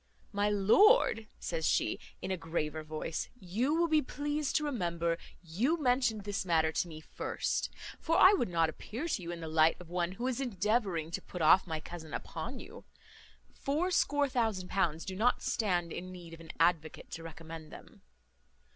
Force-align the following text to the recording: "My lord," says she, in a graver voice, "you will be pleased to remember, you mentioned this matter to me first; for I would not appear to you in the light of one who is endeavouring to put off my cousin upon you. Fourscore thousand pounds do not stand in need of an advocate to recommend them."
"My 0.31 0.49
lord," 0.49 1.27
says 1.39 1.67
she, 1.69 1.99
in 2.23 2.31
a 2.31 2.35
graver 2.35 2.81
voice, 2.83 3.29
"you 3.39 3.75
will 3.75 3.87
be 3.87 4.01
pleased 4.01 4.55
to 4.55 4.63
remember, 4.63 5.15
you 5.43 5.79
mentioned 5.79 6.23
this 6.23 6.43
matter 6.43 6.71
to 6.71 6.87
me 6.87 7.01
first; 7.01 7.69
for 7.99 8.17
I 8.17 8.33
would 8.33 8.49
not 8.49 8.67
appear 8.67 9.07
to 9.07 9.21
you 9.21 9.29
in 9.31 9.41
the 9.41 9.47
light 9.47 9.79
of 9.79 9.89
one 9.91 10.13
who 10.13 10.25
is 10.25 10.41
endeavouring 10.41 11.11
to 11.11 11.21
put 11.21 11.43
off 11.43 11.67
my 11.67 11.79
cousin 11.79 12.15
upon 12.15 12.57
you. 12.59 12.83
Fourscore 13.53 14.27
thousand 14.27 14.69
pounds 14.69 15.05
do 15.05 15.15
not 15.15 15.43
stand 15.43 15.93
in 15.93 16.11
need 16.11 16.33
of 16.33 16.39
an 16.39 16.49
advocate 16.59 17.11
to 17.11 17.21
recommend 17.21 17.71
them." 17.71 18.01